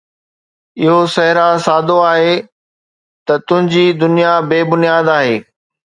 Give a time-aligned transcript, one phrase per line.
[0.83, 2.33] اهو صحرا سادو آهي،
[3.25, 5.35] ته تنهنجي دنيا بي بنياد آهي